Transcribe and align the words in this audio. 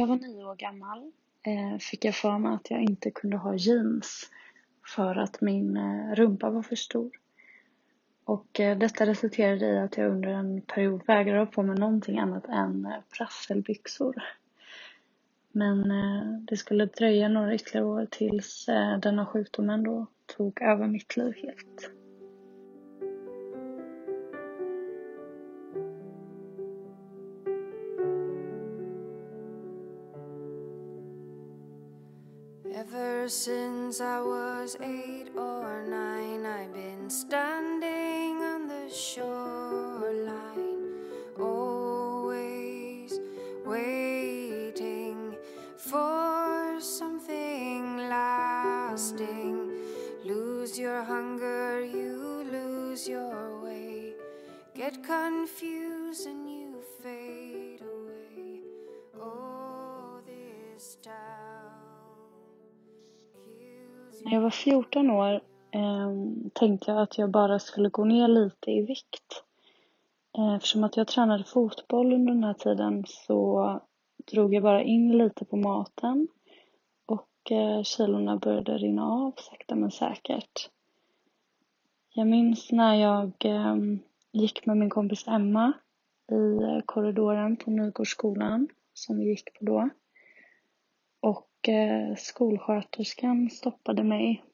jag 0.00 0.06
var 0.06 0.16
nio 0.16 0.44
år 0.44 0.54
gammal 0.54 1.12
eh, 1.42 1.78
fick 1.78 2.04
jag 2.04 2.14
för 2.14 2.38
mig 2.38 2.54
att 2.54 2.70
jag 2.70 2.82
inte 2.82 3.10
kunde 3.10 3.36
ha 3.36 3.54
jeans 3.54 4.30
för 4.94 5.16
att 5.16 5.40
min 5.40 5.76
eh, 5.76 6.14
rumpa 6.14 6.50
var 6.50 6.62
för 6.62 6.76
stor. 6.76 7.10
Och 8.24 8.60
eh, 8.60 8.78
detta 8.78 9.06
resulterade 9.06 9.66
i 9.66 9.78
att 9.78 9.96
jag 9.96 10.10
under 10.10 10.28
en 10.28 10.60
period 10.60 11.02
vägrade 11.06 11.38
ha 11.38 11.46
på 11.46 11.62
mig 11.62 11.78
någonting 11.78 12.18
annat 12.18 12.48
än 12.48 12.88
prasselbyxor. 13.16 14.22
Men 15.52 15.92
det 16.46 16.56
skulle 16.56 16.86
dröja 16.86 17.28
några 17.28 17.54
ytterligare 17.54 17.86
år 17.86 18.06
tills 18.10 18.66
denna 19.02 19.26
sjukdomen 19.26 19.84
då 19.84 20.06
tog 20.26 20.62
över 20.62 20.86
mitt 20.86 21.16
liv 21.16 21.34
helt. 21.36 21.97
Since 33.28 34.00
I 34.00 34.22
was 34.22 34.74
eight 34.80 35.28
or 35.36 35.84
nine, 35.86 36.46
I've 36.46 36.72
been 36.72 37.10
standing 37.10 38.42
on 38.42 38.68
the 38.68 38.88
shoreline, 38.88 40.32
always 41.38 43.20
waiting 43.66 45.36
for 45.76 46.80
something 46.80 48.08
lasting. 48.08 49.72
Lose 50.24 50.78
your 50.78 51.02
hunger, 51.02 51.84
you 51.84 52.46
lose 52.50 53.06
your 53.06 53.60
way, 53.62 54.14
get 54.74 55.04
confused 55.04 55.77
När 64.24 64.32
jag 64.32 64.40
var 64.40 64.50
14 64.50 65.10
år 65.10 65.40
eh, 65.70 66.12
tänkte 66.52 66.90
jag 66.90 67.02
att 67.02 67.18
jag 67.18 67.30
bara 67.30 67.58
skulle 67.58 67.88
gå 67.88 68.04
ner 68.04 68.28
lite 68.28 68.70
i 68.70 68.82
vikt. 68.82 69.44
Eh, 70.38 70.54
eftersom 70.54 70.84
att 70.84 70.96
jag 70.96 71.06
tränade 71.06 71.44
fotboll 71.44 72.12
under 72.12 72.32
den 72.32 72.44
här 72.44 72.54
tiden 72.54 73.04
så 73.06 73.80
drog 74.32 74.54
jag 74.54 74.62
bara 74.62 74.82
in 74.82 75.18
lite 75.18 75.44
på 75.44 75.56
maten 75.56 76.28
och 77.06 77.52
eh, 77.52 77.82
kilorna 77.82 78.36
började 78.36 78.78
rinna 78.78 79.04
av 79.04 79.32
sakta 79.36 79.74
men 79.74 79.90
säkert. 79.90 80.70
Jag 82.10 82.26
minns 82.26 82.72
när 82.72 82.94
jag 82.94 83.32
eh, 83.44 83.76
gick 84.32 84.66
med 84.66 84.76
min 84.76 84.90
kompis 84.90 85.28
Emma 85.28 85.72
i 86.32 86.62
eh, 86.62 86.80
korridoren 86.86 87.56
på 87.56 87.70
Nygårdsskolan 87.70 88.68
som 88.94 89.18
vi 89.18 89.24
gick 89.24 89.58
på 89.58 89.64
då. 89.64 89.88
Och 91.20 91.47
Eh, 91.68 92.14
skolsköterskan 92.16 93.50
stoppade 93.50 94.02
mig 94.02 94.44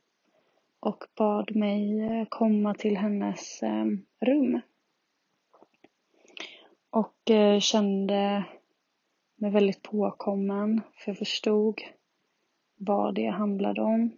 och 0.80 1.04
bad 1.16 1.56
mig 1.56 2.00
eh, 2.00 2.26
komma 2.28 2.74
till 2.74 2.96
hennes 2.96 3.62
eh, 3.62 3.84
rum. 4.20 4.60
Och 6.90 7.30
kände 7.60 8.44
mig 9.36 9.50
väldigt 9.50 9.82
påkommen 9.82 10.80
för 10.94 11.10
jag 11.10 11.18
förstod 11.18 11.80
vad 12.76 13.14
det 13.14 13.26
handlade 13.26 13.82
om. 13.82 14.10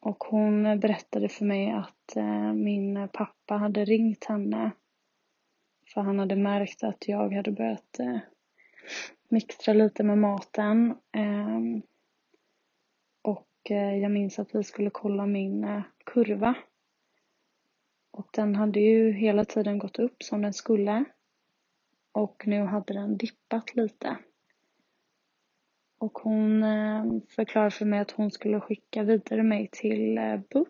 Och 0.00 0.24
hon 0.24 0.80
berättade 0.80 1.28
för 1.28 1.44
mig 1.44 1.70
att 1.70 2.16
min 2.54 3.08
pappa 3.12 3.54
hade 3.54 3.84
ringt 3.84 4.24
henne 4.24 4.70
för 5.86 6.00
han 6.00 6.18
hade 6.18 6.36
märkt 6.36 6.84
att 6.84 7.08
jag 7.08 7.34
hade 7.34 7.52
börjat 7.52 7.98
mixtra 9.30 9.74
lite 9.74 10.02
med 10.02 10.18
maten. 10.18 10.96
Ehm, 11.12 11.82
och 13.22 13.70
eh, 13.70 13.96
jag 13.96 14.10
minns 14.10 14.38
att 14.38 14.54
vi 14.54 14.64
skulle 14.64 14.90
kolla 14.90 15.26
min 15.26 15.64
eh, 15.64 15.82
kurva. 16.04 16.54
Och 18.10 18.28
den 18.32 18.54
hade 18.54 18.80
ju 18.80 19.12
hela 19.12 19.44
tiden 19.44 19.78
gått 19.78 19.98
upp 19.98 20.22
som 20.22 20.42
den 20.42 20.52
skulle. 20.52 21.04
Och 22.12 22.42
nu 22.46 22.62
hade 22.62 22.94
den 22.94 23.16
dippat 23.16 23.74
lite. 23.76 24.16
Och 25.98 26.18
hon 26.18 26.62
eh, 26.62 27.04
förklarade 27.28 27.70
för 27.70 27.84
mig 27.84 28.00
att 28.00 28.10
hon 28.10 28.30
skulle 28.30 28.60
skicka 28.60 29.02
vidare 29.02 29.42
mig 29.42 29.68
till 29.72 30.20
BUP. 30.50 30.68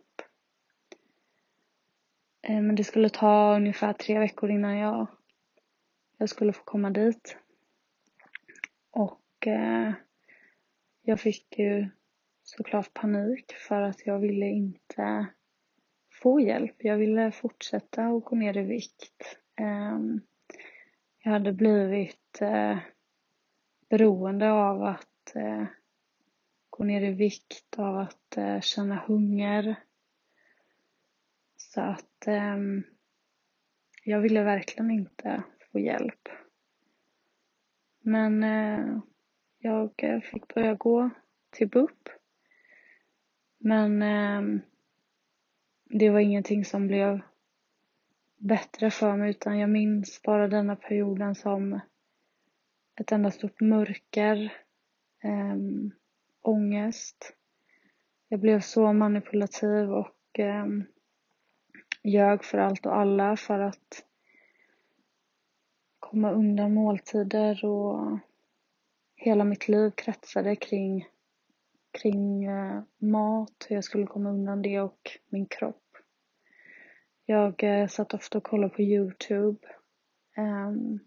Ehm, 2.42 2.66
men 2.66 2.76
det 2.76 2.84
skulle 2.84 3.08
ta 3.08 3.56
ungefär 3.56 3.92
tre 3.92 4.18
veckor 4.18 4.50
innan 4.50 4.76
jag, 4.78 5.06
jag 6.18 6.28
skulle 6.28 6.52
få 6.52 6.64
komma 6.64 6.90
dit. 6.90 7.36
Och 9.40 9.46
eh, 9.46 9.92
jag 11.02 11.20
fick 11.20 11.58
ju 11.58 11.88
såklart 12.42 12.94
panik 12.94 13.52
för 13.52 13.82
att 13.82 14.06
jag 14.06 14.18
ville 14.18 14.46
inte 14.46 15.26
få 16.22 16.40
hjälp. 16.40 16.74
Jag 16.78 16.98
ville 16.98 17.32
fortsätta 17.32 18.06
att 18.06 18.24
gå 18.24 18.36
ner 18.36 18.56
i 18.56 18.62
vikt. 18.62 19.38
Eh, 19.60 19.98
jag 21.22 21.32
hade 21.32 21.52
blivit 21.52 22.40
eh, 22.40 22.78
beroende 23.88 24.52
av 24.52 24.82
att 24.82 25.34
eh, 25.34 25.64
gå 26.70 26.84
ner 26.84 27.00
i 27.00 27.12
vikt, 27.12 27.78
av 27.78 27.98
att 27.98 28.36
eh, 28.36 28.60
känna 28.60 28.96
hunger. 28.96 29.76
Så 31.56 31.80
att 31.80 32.26
ehm, 32.26 32.82
jag 34.04 34.20
ville 34.20 34.42
verkligen 34.42 34.90
inte 34.90 35.42
få 35.72 35.78
hjälp. 35.78 36.28
Men 38.00 38.42
eh, 38.44 39.00
jag 39.60 39.90
eh, 39.96 40.20
fick 40.20 40.54
börja 40.54 40.74
gå 40.74 41.10
till 41.50 41.68
BUP. 41.68 42.08
Men 43.58 44.02
eh, 44.02 44.60
det 45.84 46.10
var 46.10 46.20
ingenting 46.20 46.64
som 46.64 46.86
blev 46.86 47.20
bättre 48.36 48.90
för 48.90 49.16
mig 49.16 49.30
utan 49.30 49.58
jag 49.58 49.70
minns 49.70 50.22
bara 50.22 50.48
denna 50.48 50.76
perioden 50.76 51.34
som 51.34 51.80
ett 53.00 53.12
enda 53.12 53.30
stort 53.30 53.60
mörker, 53.60 54.52
eh, 55.22 55.56
ångest. 56.42 57.36
Jag 58.28 58.40
blev 58.40 58.60
så 58.60 58.92
manipulativ 58.92 59.92
och 59.92 60.38
eh, 60.38 60.66
ljög 62.02 62.44
för 62.44 62.58
allt 62.58 62.86
och 62.86 62.96
alla 62.96 63.36
för 63.36 63.58
att 63.58 64.04
komma 65.98 66.30
undan 66.30 66.74
måltider 66.74 67.64
och 67.64 68.18
hela 69.20 69.44
mitt 69.44 69.68
liv 69.68 69.90
kretsade 69.90 70.56
kring, 70.56 71.08
kring 71.90 72.44
eh, 72.44 72.82
mat, 72.98 73.66
hur 73.68 73.76
jag 73.76 73.84
skulle 73.84 74.06
komma 74.06 74.30
undan 74.30 74.62
det 74.62 74.80
och 74.80 75.18
min 75.28 75.46
kropp. 75.46 75.96
Jag 77.24 77.62
eh, 77.62 77.88
satt 77.88 78.14
ofta 78.14 78.38
och 78.38 78.44
kollade 78.44 78.74
på 78.74 78.82
Youtube. 78.82 79.58
Um, 80.36 81.00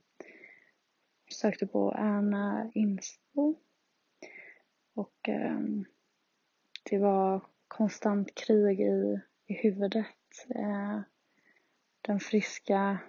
sökte 1.31 1.67
på 1.67 1.91
Anna 1.91 2.71
Inspo. 2.73 3.55
Och 4.95 5.29
um, 5.29 5.85
det 6.89 6.97
var 6.97 7.45
konstant 7.67 8.35
krig 8.35 8.79
i, 8.81 9.21
i 9.45 9.53
huvudet. 9.53 10.47
Uh, 10.55 11.01
den 12.01 12.19
friska 12.19 12.99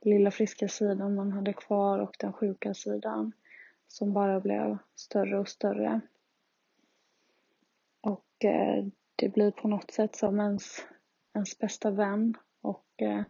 lilla 0.00 0.30
friska 0.30 0.68
sidan 0.68 1.14
man 1.14 1.32
hade 1.32 1.52
kvar 1.52 1.98
och 1.98 2.16
den 2.18 2.32
sjuka 2.32 2.74
sidan 2.74 3.32
som 3.92 4.12
bara 4.12 4.40
blev 4.40 4.78
större 4.94 5.38
och 5.38 5.48
större. 5.48 6.00
Och 8.00 8.44
eh, 8.44 8.84
det 9.16 9.28
blir 9.28 9.50
på 9.50 9.68
något 9.68 9.90
sätt 9.90 10.16
som 10.16 10.40
ens, 10.40 10.86
ens 11.34 11.58
bästa 11.58 11.90
vän 11.90 12.34
och 12.60 12.86
eh, 12.96 13.22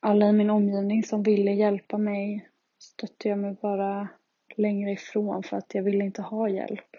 alla 0.00 0.28
i 0.28 0.32
min 0.32 0.50
omgivning 0.50 1.02
som 1.02 1.22
ville 1.22 1.52
hjälpa 1.52 1.98
mig 1.98 2.50
stötte 2.78 3.28
jag 3.28 3.38
mig 3.38 3.56
bara 3.62 4.08
längre 4.56 4.92
ifrån 4.92 5.42
för 5.42 5.56
att 5.56 5.74
jag 5.74 5.82
ville 5.82 6.04
inte 6.04 6.22
ha 6.22 6.48
hjälp. 6.48 6.96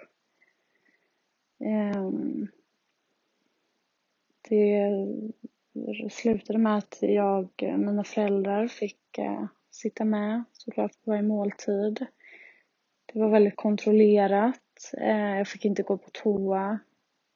Eh, 1.59 2.09
det 4.49 5.07
slutade 6.11 6.59
med 6.59 6.77
att 6.77 6.97
jag, 7.01 7.49
eh, 7.57 7.77
mina 7.77 8.03
föräldrar 8.03 8.67
fick 8.67 9.17
eh, 9.17 9.45
sitta 9.71 10.05
med 10.05 10.43
såklart 10.53 10.91
på 10.91 11.11
varje 11.11 11.23
måltid. 11.23 12.05
Det 13.17 13.21
var 13.23 13.29
väldigt 13.29 13.55
kontrollerat. 13.55 14.93
Eh, 14.97 15.37
jag 15.37 15.47
fick 15.47 15.65
inte 15.65 15.83
gå 15.83 15.97
på 15.97 16.09
toa 16.09 16.79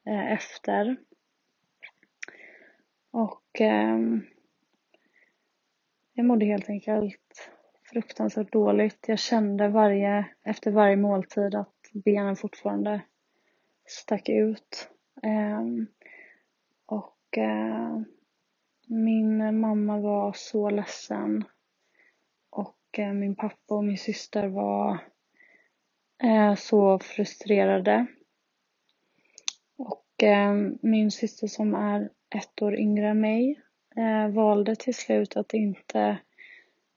eh, 0.06 0.32
efter. 0.32 0.96
Och 3.10 3.60
ehm, 3.60 4.22
jag 6.12 6.26
mådde 6.26 6.46
helt 6.46 6.68
enkelt 6.68 7.50
fruktansvärt 7.92 8.52
dåligt. 8.52 9.04
Jag 9.08 9.18
kände 9.18 9.68
varje, 9.68 10.26
efter 10.42 10.70
varje 10.70 10.96
måltid 10.96 11.54
att 11.54 11.90
benen 11.92 12.36
fortfarande 12.36 13.02
stack 13.86 14.28
ut. 14.28 14.90
Ehm, 15.22 15.86
och 16.86 17.38
eh, 17.38 18.00
min 18.86 19.60
mamma 19.60 19.98
var 19.98 20.32
så 20.32 20.70
ledsen 20.70 21.44
och 22.50 22.98
min 22.98 23.34
pappa 23.34 23.74
och 23.74 23.84
min 23.84 23.98
syster 23.98 24.48
var 24.48 25.11
Eh, 26.22 26.54
så 26.54 26.98
frustrerade. 26.98 28.06
Och 29.76 30.22
eh, 30.22 30.54
min 30.82 31.10
syster 31.10 31.46
som 31.46 31.74
är 31.74 32.10
ett 32.34 32.62
år 32.62 32.74
yngre 32.74 33.08
än 33.08 33.20
mig 33.20 33.62
eh, 33.96 34.28
valde 34.28 34.76
till 34.76 34.94
slut 34.94 35.36
att 35.36 35.54
inte 35.54 36.18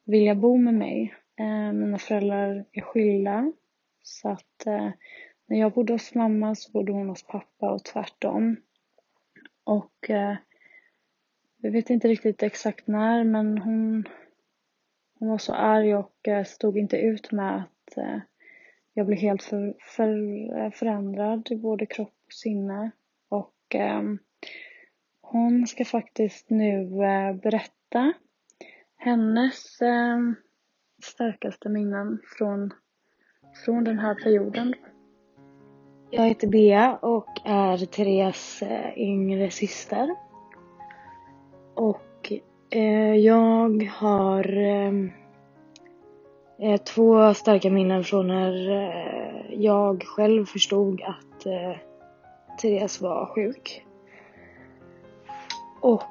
vilja 0.05 0.35
bo 0.35 0.57
med 0.57 0.73
mig. 0.73 1.15
Mina 1.73 1.97
föräldrar 1.97 2.65
är 2.71 2.81
skilda 2.81 3.51
så 4.01 4.29
att 4.29 4.65
när 5.45 5.59
jag 5.59 5.73
bodde 5.73 5.93
hos 5.93 6.15
mamma 6.15 6.55
så 6.55 6.71
bodde 6.71 6.91
hon 6.91 7.09
hos 7.09 7.23
pappa 7.23 7.71
och 7.71 7.83
tvärtom. 7.83 8.55
Och 9.63 10.09
jag 11.57 11.71
vet 11.71 11.89
inte 11.89 12.07
riktigt 12.07 12.43
exakt 12.43 12.87
när 12.87 13.23
men 13.23 13.57
hon, 13.57 14.07
hon 15.19 15.29
var 15.29 15.37
så 15.37 15.53
arg 15.53 15.95
och 15.95 16.27
stod 16.45 16.77
inte 16.77 16.97
ut 16.97 17.31
med 17.31 17.55
att 17.57 17.97
eh, 17.97 18.19
jag 18.97 19.07
blev 19.07 19.19
helt 19.19 19.43
för, 19.43 19.73
för, 19.95 20.09
eh, 20.57 20.71
förändrad 20.71 21.47
i 21.51 21.55
både 21.55 21.85
kropp 21.85 22.13
och 22.25 22.33
sinne. 22.33 22.91
Och 23.29 23.75
eh, 23.75 24.01
hon 25.21 25.67
ska 25.67 25.85
faktiskt 25.85 26.49
nu 26.49 27.03
eh, 27.03 27.35
berätta 27.35 28.13
hennes 28.97 29.81
eh, 29.81 30.17
starkaste 31.03 31.69
minnen 31.69 32.19
från, 32.37 32.73
från 33.65 33.83
den 33.83 33.99
här 33.99 34.15
perioden. 34.15 34.73
Jag 36.11 36.23
heter 36.23 36.47
Bea 36.47 36.97
och 36.97 37.41
är 37.45 37.77
Therese 37.77 38.61
eh, 38.61 38.97
yngre 38.97 39.49
syster. 39.49 40.15
Och 41.75 42.31
eh, 42.69 43.15
jag 43.15 43.83
har 43.83 44.57
eh, 44.57 44.91
Eh, 46.57 46.77
två 46.77 47.33
starka 47.33 47.69
minnen 47.69 48.03
från 48.03 48.27
när 48.27 48.69
eh, 48.69 49.53
jag 49.63 50.03
själv 50.03 50.45
förstod 50.45 51.01
att 51.01 51.45
eh, 51.45 51.77
Therese 52.61 53.01
var 53.01 53.25
sjuk. 53.25 53.85
Och 55.81 56.01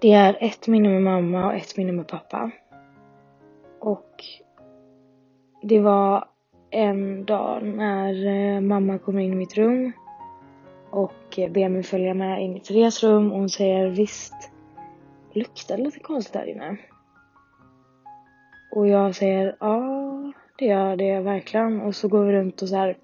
det 0.00 0.12
är 0.12 0.36
ett 0.40 0.68
minne 0.68 0.88
med 0.88 1.02
mamma 1.02 1.46
och 1.46 1.54
ett 1.54 1.76
minne 1.76 1.92
med 1.92 2.08
pappa. 2.08 2.50
Och 3.80 4.24
det 5.62 5.80
var 5.80 6.24
en 6.70 7.24
dag 7.24 7.62
när 7.64 8.60
mamma 8.60 8.98
kommer 8.98 9.20
in 9.20 9.32
i 9.32 9.36
mitt 9.36 9.56
rum 9.56 9.92
och 10.90 11.38
ber 11.50 11.68
mig 11.68 11.82
följa 11.82 12.14
med 12.14 12.42
in 12.42 12.56
i 12.56 12.60
Theres 12.60 13.02
rum 13.02 13.32
och 13.32 13.38
hon 13.38 13.48
säger 13.48 13.88
visst 13.88 14.50
luktar 15.32 15.76
det 15.76 15.82
lite 15.82 16.00
konstigt 16.00 16.32
där 16.32 16.46
inne. 16.46 16.76
Och 18.76 18.88
jag 18.88 19.14
säger 19.14 19.56
ja, 19.60 20.32
det 20.58 20.64
gör 20.64 20.96
det 20.96 21.20
verkligen. 21.20 21.80
Och 21.80 21.94
så 21.94 22.08
går 22.08 22.24
vi 22.24 22.32
runt 22.32 22.62
och 22.62 22.68
så 22.68 22.76
här 22.76 22.98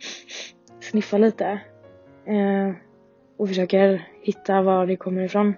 sniffar 0.81 1.19
lite. 1.19 1.61
Eh, 2.25 2.71
och 3.37 3.49
försöker 3.49 4.09
hitta 4.23 4.63
var 4.63 4.87
det 4.87 4.97
kommer 4.97 5.23
ifrån. 5.23 5.55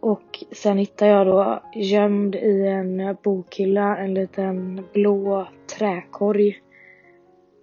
Och 0.00 0.44
sen 0.52 0.78
hittar 0.78 1.06
jag 1.06 1.26
då 1.26 1.62
gömd 1.74 2.34
i 2.34 2.66
en 2.66 3.16
bokhylla 3.22 3.96
en 3.96 4.14
liten 4.14 4.84
blå 4.92 5.48
träkorg. 5.78 6.62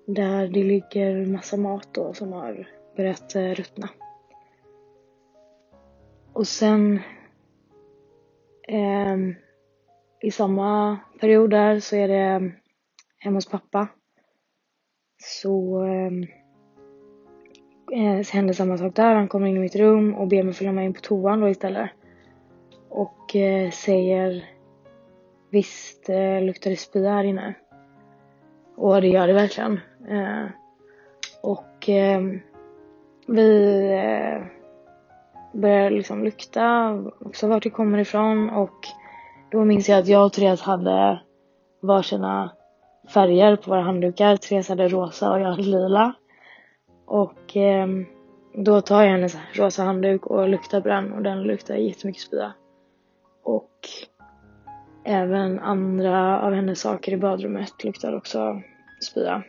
Där 0.06 0.48
det 0.48 0.64
ligger 0.64 1.26
massa 1.26 1.58
mat 1.58 1.88
då 1.92 2.14
som 2.14 2.34
har 2.34 2.68
börjat 2.98 3.36
eh, 3.36 3.42
ruttna. 3.42 3.90
Och 6.34 6.48
sen 6.48 7.00
eh, 8.68 9.18
i 10.22 10.32
samma 10.32 11.00
period 11.20 11.50
där 11.50 11.80
så 11.80 11.96
är 11.96 12.08
det 12.08 12.16
mm, 12.16 12.52
hemma 13.18 13.38
hos 13.38 13.50
pappa. 13.50 13.88
Så 15.24 15.80
mm, 15.80 16.24
eh, 17.92 18.26
händer 18.34 18.54
samma 18.54 18.78
sak 18.78 18.96
där. 18.96 19.16
Han 19.16 19.28
kommer 19.28 19.48
in 19.48 19.58
i 19.58 19.60
mitt 19.60 19.76
rum 19.76 20.16
och 20.16 20.28
ber 20.28 20.44
mig 20.44 20.54
följa 20.54 20.72
med 20.72 20.86
in 20.86 20.94
på 20.94 21.02
toan 21.02 21.40
då 21.40 21.50
istället. 21.50 21.90
Och 22.90 23.36
eh, 23.36 23.70
säger 23.70 24.46
visst 25.50 26.10
eh, 26.10 26.42
luktar 26.42 26.70
det 26.70 26.78
spya 26.78 27.12
här 27.12 27.24
inne. 27.24 27.54
Och 28.76 29.02
det 29.02 29.08
gör 29.08 29.28
det 29.28 29.34
verkligen. 29.34 29.80
Eh, 30.10 30.46
och 31.44 31.90
eh, 31.90 32.22
vi 33.28 33.82
eh, 33.92 34.44
börjar 35.54 35.90
liksom 35.90 36.24
lukta 36.24 36.94
också 37.20 37.48
vart 37.48 37.64
det 37.64 37.70
kommer 37.70 37.98
ifrån 37.98 38.50
och 38.50 38.88
då 39.52 39.66
minns 39.66 39.90
jag 39.90 40.00
att 40.00 40.08
jag 40.08 40.26
och 40.26 40.34
Therese 40.34 40.62
hade 40.62 41.22
varsina 41.82 42.52
färger 43.14 43.56
på 43.56 43.70
våra 43.70 43.82
handdukar. 43.82 44.38
Therese 44.38 44.70
hade 44.70 44.88
rosa 44.88 45.32
och 45.32 45.40
jag 45.40 45.50
hade 45.50 45.64
lila. 45.64 46.14
Och 47.06 47.58
eh, 47.58 47.88
då 48.54 48.82
tar 48.82 49.04
jag 49.04 49.12
hennes 49.12 49.38
rosa 49.54 49.84
handduk 49.84 50.26
och 50.26 50.50
luktar 50.50 50.82
på 50.82 50.88
den 50.88 51.14
och 51.14 51.24
den 51.24 51.44
luktar 51.44 51.76
jättemycket 51.76 52.22
spya. 52.22 52.54
Och 53.44 53.90
även 55.04 55.60
andra 55.60 56.42
av 56.42 56.54
hennes 56.54 56.82
saker 56.82 57.12
i 57.12 57.18
badrummet 57.18 57.84
luktar 57.84 58.16
också 58.16 58.62
spya. 59.04 59.44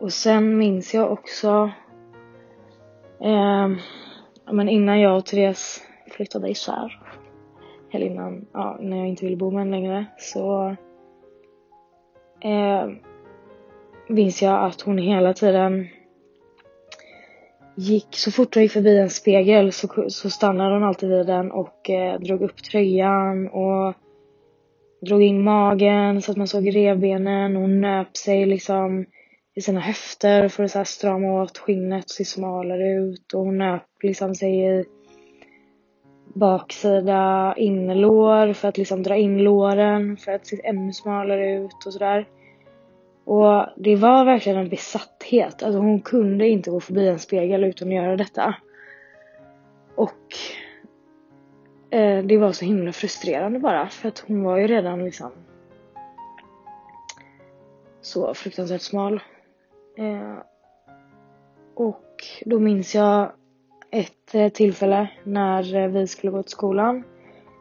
Och 0.00 0.12
sen 0.12 0.58
minns 0.58 0.94
jag 0.94 1.12
också 1.12 1.70
eh, 3.20 3.68
men 4.52 4.68
innan 4.68 5.00
jag 5.00 5.16
och 5.16 5.26
Therese 5.26 5.82
flyttade 6.10 6.50
isär 6.50 7.02
eller 7.92 8.06
innan, 8.06 8.46
ja, 8.52 8.78
när 8.80 8.96
jag 8.96 9.08
inte 9.08 9.24
ville 9.24 9.36
bo 9.36 9.50
med 9.50 9.58
henne 9.60 9.76
längre 9.76 10.06
så 10.18 10.76
eh, 12.40 12.90
minns 14.08 14.42
jag 14.42 14.64
att 14.64 14.80
hon 14.80 14.98
hela 14.98 15.34
tiden 15.34 15.88
gick, 17.74 18.16
så 18.16 18.32
fort 18.32 18.54
hon 18.54 18.62
gick 18.62 18.72
förbi 18.72 18.98
en 18.98 19.10
spegel 19.10 19.72
så, 19.72 19.88
så 20.08 20.30
stannade 20.30 20.74
hon 20.74 20.84
alltid 20.84 21.08
vid 21.08 21.26
den 21.26 21.52
och 21.52 21.90
eh, 21.90 22.20
drog 22.20 22.42
upp 22.42 22.62
tröjan 22.62 23.48
och 23.48 23.94
drog 25.06 25.22
in 25.22 25.44
magen 25.44 26.22
så 26.22 26.30
att 26.30 26.36
man 26.36 26.48
såg 26.48 26.76
revbenen. 26.76 27.56
Hon 27.56 27.80
nöp 27.80 28.16
sig 28.16 28.46
liksom 28.46 29.04
i 29.54 29.60
sina 29.60 29.80
höfter 29.80 30.48
för 30.48 30.64
att 30.64 30.70
så 30.70 30.78
här 30.78 30.84
strama 30.84 31.42
åt 31.42 31.58
skinnet 31.58 32.04
och 32.04 32.10
se 32.10 32.24
smalare 32.24 32.92
ut 32.92 33.32
och 33.34 33.40
hon 33.40 33.58
nöp 33.58 33.82
liksom 34.02 34.34
sig 34.34 34.64
i 34.64 34.84
baksida 36.32 37.54
innerlår 37.56 38.52
för 38.52 38.68
att 38.68 38.78
liksom 38.78 39.02
dra 39.02 39.16
in 39.16 39.38
låren 39.38 40.16
för 40.16 40.32
att 40.32 40.46
se 40.46 40.60
ännu 40.64 40.92
smalare 40.92 41.52
ut 41.52 41.86
och 41.86 41.92
sådär. 41.92 42.28
Och 43.24 43.66
det 43.76 43.96
var 43.96 44.24
verkligen 44.24 44.58
en 44.58 44.68
besatthet. 44.68 45.62
Alltså 45.62 45.78
hon 45.78 46.00
kunde 46.00 46.48
inte 46.48 46.70
gå 46.70 46.80
förbi 46.80 47.08
en 47.08 47.18
spegel 47.18 47.64
utan 47.64 47.88
att 47.88 47.94
göra 47.94 48.16
detta. 48.16 48.54
Och 49.94 50.34
eh, 51.90 52.24
det 52.24 52.38
var 52.38 52.52
så 52.52 52.64
himla 52.64 52.92
frustrerande 52.92 53.58
bara 53.58 53.88
för 53.88 54.08
att 54.08 54.24
hon 54.26 54.42
var 54.42 54.56
ju 54.56 54.66
redan 54.66 55.04
liksom 55.04 55.30
så 58.00 58.34
fruktansvärt 58.34 58.80
smal. 58.80 59.20
Eh, 59.98 60.38
och 61.74 62.24
då 62.44 62.58
minns 62.58 62.94
jag 62.94 63.32
ett 63.92 64.34
eh, 64.34 64.48
tillfälle 64.48 65.08
när 65.24 65.74
eh, 65.74 65.88
vi 65.88 66.06
skulle 66.06 66.32
gå 66.32 66.42
till 66.42 66.52
skolan 66.52 67.04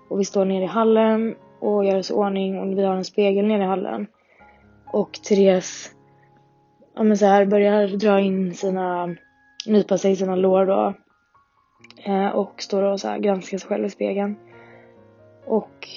och 0.10 0.20
vi 0.20 0.26
står 0.26 0.46
nere 0.46 0.64
i 0.64 0.68
hallen 0.68 1.36
och 1.60 1.86
gör 1.86 1.98
oss 1.98 2.12
i 2.12 2.14
ordning 2.14 2.60
och 2.60 2.78
vi 2.78 2.84
har 2.86 2.96
en 2.96 3.06
spegel 3.06 3.46
nere 3.46 3.64
i 3.64 3.68
hallen. 3.68 4.08
Och 4.94 5.14
Therese 5.14 5.92
ja, 6.96 7.04
men 7.04 7.18
så 7.18 7.26
här, 7.26 7.46
börjar 7.46 7.88
dra 7.88 8.20
in 8.20 8.54
sina, 8.54 9.16
nypa 9.66 9.98
sig 9.98 10.12
i 10.12 10.16
sina 10.16 10.36
lår 10.36 10.66
då. 10.66 10.94
Eh, 12.04 12.28
och 12.28 12.62
står 12.62 12.84
och 12.84 13.00
så 13.00 13.08
här, 13.08 13.20
granskar 13.20 13.58
sig 13.58 13.70
själv 13.70 13.86
i 13.86 13.90
spegeln. 13.90 14.36
Och 15.46 15.88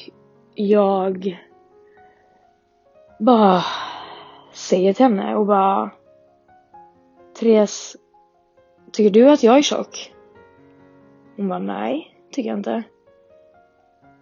jag 0.55 1.39
bara 3.19 3.63
säger 4.53 4.93
till 4.93 5.05
henne 5.05 5.37
och 5.37 5.47
bara 5.47 5.91
Therese, 7.41 7.97
tycker 8.93 9.11
du 9.11 9.31
att 9.31 9.43
jag 9.43 9.59
är 9.59 9.63
tjock? 9.63 10.14
Hon 11.37 11.49
bara, 11.49 11.59
nej, 11.59 12.17
tycker 12.31 12.51
jag 12.51 12.59
inte. 12.59 12.83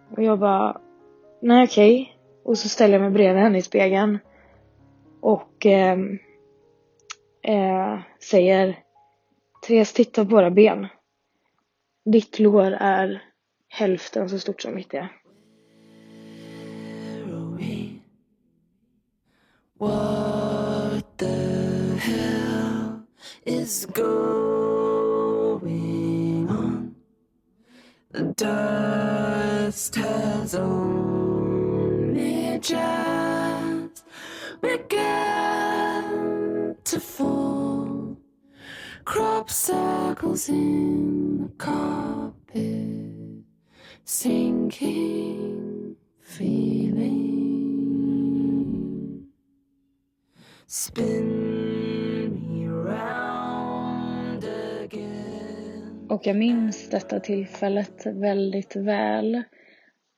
Och 0.09 0.23
jag 0.23 0.39
bara, 0.39 0.81
nej 1.41 1.63
okej. 1.63 2.01
Okay. 2.01 2.13
Och 2.43 2.57
så 2.57 2.69
ställer 2.69 2.93
jag 2.93 3.01
mig 3.01 3.11
bredvid 3.11 3.43
henne 3.43 3.57
i 3.57 3.61
spegeln. 3.61 4.19
Och 5.19 5.65
eh, 5.65 5.99
eh, 7.41 7.99
säger, 8.19 8.79
Therese 9.67 9.93
titta 9.93 10.25
på 10.25 10.31
våra 10.35 10.51
ben. 10.51 10.87
Ditt 12.05 12.39
lår 12.39 12.77
är 12.79 13.23
hälften 13.67 14.29
så 14.29 14.39
stort 14.39 14.61
som 14.61 14.75
mitt 14.75 14.93
är. 14.93 15.09
What 19.79 21.17
the 21.17 21.97
hell 21.99 23.01
is 23.45 23.85
going 23.85 24.42
dust 28.35 29.95
has 29.95 30.53
only 30.53 32.13
just 32.59 34.05
began 34.61 36.03
to 36.83 36.99
fall. 36.99 38.17
Crop 39.03 39.49
circles 39.49 40.47
in 40.47 41.39
the 41.41 41.49
carpet, 41.57 43.43
sinking 44.05 45.95
feeling. 46.21 47.33
Spin 50.67 51.52
Och 56.13 56.27
jag 56.27 56.35
minns 56.35 56.89
detta 56.89 57.19
tillfället 57.19 58.05
väldigt 58.05 58.75
väl. 58.75 59.43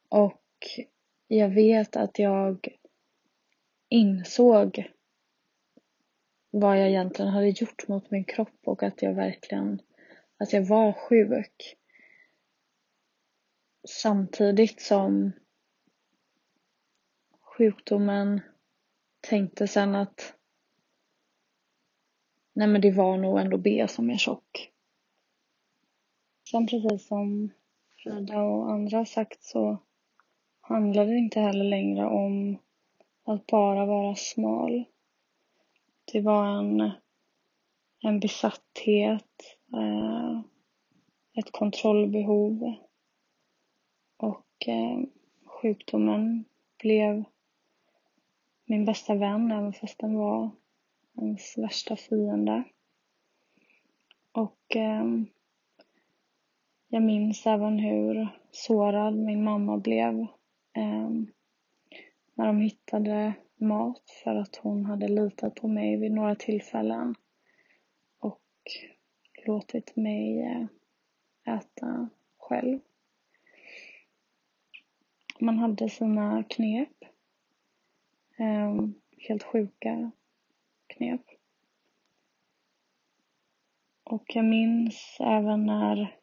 Och 0.09 0.43
jag 1.27 1.49
vet 1.49 1.95
att 1.95 2.19
jag 2.19 2.67
insåg 3.89 4.91
vad 6.51 6.79
jag 6.79 6.89
egentligen 6.89 7.31
hade 7.31 7.49
gjort 7.49 7.87
mot 7.87 8.11
min 8.11 8.23
kropp 8.23 8.59
och 8.65 8.83
att 8.83 9.01
jag 9.01 9.13
verkligen, 9.13 9.81
att 10.37 10.53
jag 10.53 10.65
var 10.65 10.93
sjuk. 10.93 11.77
Samtidigt 13.87 14.81
som 14.81 15.31
sjukdomen 17.41 18.41
tänkte 19.21 19.67
sen 19.67 19.95
att 19.95 20.33
nej 22.53 22.67
men 22.67 22.81
det 22.81 22.91
var 22.91 23.17
nog 23.17 23.39
ändå 23.39 23.57
B 23.57 23.85
som 23.89 24.09
är 24.09 24.17
tjock. 24.17 24.74
Sen 26.51 26.67
precis 26.67 27.07
som 27.07 27.51
Frida 28.03 28.41
och 28.41 28.71
andra 28.71 28.97
har 28.97 29.05
sagt 29.05 29.43
så 29.43 29.77
handlar 30.61 31.05
det 31.05 31.17
inte 31.17 31.39
heller 31.39 31.63
längre 31.63 32.05
om 32.05 32.57
att 33.23 33.47
bara 33.47 33.85
vara 33.85 34.15
smal. 34.15 34.85
Det 36.11 36.21
var 36.21 36.45
en, 36.45 36.91
en 38.01 38.19
besatthet, 38.19 39.57
eh, 39.73 40.41
ett 41.33 41.51
kontrollbehov 41.51 42.75
och 44.17 44.67
eh, 44.67 44.99
sjukdomen 45.45 46.45
blev 46.79 47.23
min 48.65 48.85
bästa 48.85 49.15
vän 49.15 49.51
även 49.51 49.73
fast 49.73 49.99
den 49.99 50.15
var 50.15 50.49
ens 51.17 51.57
värsta 51.57 51.95
fiende. 51.95 52.63
Och 54.31 54.75
eh, 54.75 55.05
jag 56.95 57.03
minns 57.03 57.47
även 57.47 57.79
hur 57.79 58.27
sårad 58.51 59.15
min 59.15 59.43
mamma 59.43 59.77
blev 59.77 60.19
eh, 60.73 61.09
när 62.33 62.47
de 62.47 62.61
hittade 62.61 63.33
mat 63.55 64.09
för 64.23 64.35
att 64.35 64.55
hon 64.55 64.85
hade 64.85 65.07
litat 65.07 65.55
på 65.55 65.67
mig 65.67 65.97
vid 65.97 66.11
några 66.11 66.35
tillfällen 66.35 67.15
och 68.19 68.41
låtit 69.45 69.95
mig 69.95 70.41
eh, 70.41 70.65
äta 71.55 72.09
själv. 72.37 72.79
Man 75.39 75.57
hade 75.57 75.89
sina 75.89 76.43
knep. 76.43 77.03
Eh, 78.37 78.75
helt 79.17 79.43
sjuka 79.43 80.11
knep. 80.87 81.21
Och 84.03 84.23
jag 84.35 84.45
minns 84.45 85.17
även 85.19 85.65
när 85.65 86.15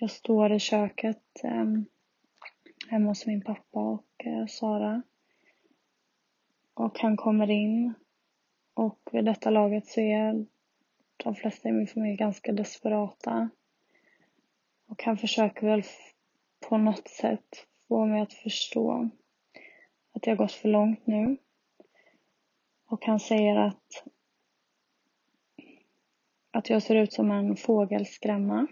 jag 0.00 0.10
står 0.10 0.52
i 0.52 0.58
köket 0.58 1.44
eh, 1.44 1.64
hemma 2.88 3.08
hos 3.08 3.26
min 3.26 3.42
pappa 3.42 3.80
och 3.80 4.26
eh, 4.26 4.46
Sara. 4.46 5.02
Och 6.74 6.98
han 6.98 7.16
kommer 7.16 7.50
in 7.50 7.94
och 8.74 9.00
vid 9.12 9.24
detta 9.24 9.50
laget 9.50 9.86
så 9.86 10.00
är 10.00 10.46
de 11.16 11.34
flesta 11.34 11.68
i 11.68 11.72
min 11.72 11.86
familj 11.86 12.16
ganska 12.16 12.52
desperata. 12.52 13.50
Och 14.86 15.02
han 15.02 15.16
försöker 15.16 15.66
väl 15.66 15.82
på 16.68 16.78
något 16.78 17.08
sätt 17.08 17.66
få 17.88 18.06
mig 18.06 18.20
att 18.20 18.32
förstå 18.32 19.10
att 20.12 20.26
jag 20.26 20.36
gått 20.36 20.52
för 20.52 20.68
långt 20.68 21.06
nu. 21.06 21.36
Och 22.86 23.04
han 23.04 23.20
säger 23.20 23.56
att 23.56 24.04
att 26.50 26.70
jag 26.70 26.82
ser 26.82 26.94
ut 26.94 27.12
som 27.12 27.30
en 27.30 27.56
fågelskrämma. 27.56 28.66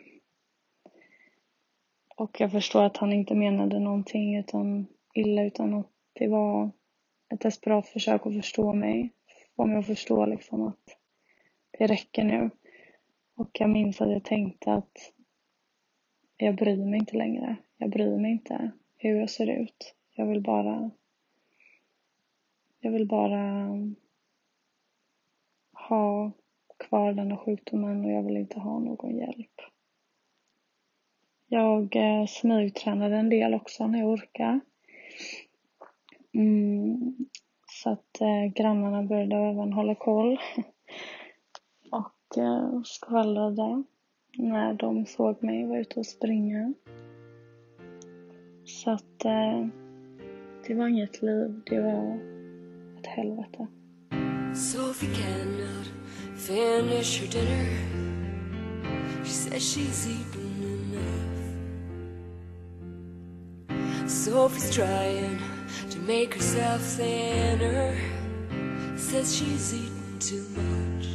Och 2.18 2.40
jag 2.40 2.52
förstår 2.52 2.84
att 2.84 2.96
han 2.96 3.12
inte 3.12 3.34
menade 3.34 3.78
någonting 3.78 4.36
utan 4.36 4.86
illa 5.14 5.42
utan 5.42 5.74
att 5.74 5.90
det 6.12 6.28
var 6.28 6.70
ett 7.34 7.40
desperat 7.40 7.88
försök 7.88 8.26
att 8.26 8.34
förstå 8.34 8.72
mig. 8.72 9.12
Få 9.56 9.66
mig 9.66 9.78
att 9.78 9.86
förstå 9.86 10.26
liksom 10.26 10.62
att 10.62 10.98
det 11.78 11.86
räcker 11.86 12.24
nu. 12.24 12.50
Och 13.34 13.50
jag 13.52 13.70
minns 13.70 14.00
att 14.00 14.10
jag 14.10 14.24
tänkte 14.24 14.72
att 14.72 15.12
jag 16.36 16.56
bryr 16.56 16.84
mig 16.84 16.98
inte 16.98 17.16
längre. 17.16 17.56
Jag 17.76 17.90
bryr 17.90 18.18
mig 18.18 18.30
inte 18.30 18.70
hur 18.96 19.20
jag 19.20 19.30
ser 19.30 19.46
ut. 19.46 19.94
Jag 20.14 20.26
vill 20.26 20.42
bara 20.42 20.90
jag 22.80 22.90
vill 22.90 23.08
bara 23.08 23.70
ha 25.72 26.32
kvar 26.76 27.12
denna 27.12 27.36
sjukdomen 27.36 28.04
och 28.04 28.10
jag 28.10 28.22
vill 28.22 28.36
inte 28.36 28.60
ha 28.60 28.78
någon 28.78 29.16
hjälp. 29.16 29.60
Jag 31.50 31.96
eh, 31.96 32.26
smygtränade 32.26 33.16
en 33.16 33.28
del 33.28 33.54
också 33.54 33.86
när 33.86 33.98
jag 33.98 34.08
orkade. 34.08 34.60
Mm, 36.34 37.16
så 37.66 37.90
att 37.90 38.20
eh, 38.20 38.52
grannarna 38.54 39.02
började 39.02 39.36
även 39.36 39.72
hålla 39.72 39.94
koll 39.94 40.38
och 41.90 42.38
eh, 42.38 42.82
skvallrade 42.84 43.82
när 44.38 44.74
de 44.74 45.06
såg 45.06 45.42
mig 45.42 45.66
vara 45.66 45.80
ute 45.80 46.00
och 46.00 46.06
springa. 46.06 46.74
Så 48.64 48.90
att 48.90 49.24
eh, 49.24 49.66
det 50.66 50.74
var 50.74 50.88
inget 50.88 51.22
liv, 51.22 51.60
det 51.66 51.80
var 51.80 52.18
ett 52.98 53.06
helvete. 53.06 53.66
Sophie 54.54 55.14
cannot 55.14 55.92
finish 56.36 57.20
her 57.20 57.28
dinner. 57.32 57.98
She 59.24 59.30
says 59.30 59.62
she's 59.62 60.06
eaten 60.06 60.27
Sophie's 64.08 64.74
trying 64.74 65.38
to 65.90 65.98
make 65.98 66.32
herself 66.32 66.80
thinner. 66.80 67.94
Says 68.96 69.36
she's 69.36 69.74
eaten 69.74 70.18
too 70.18 70.46
much. 70.56 71.08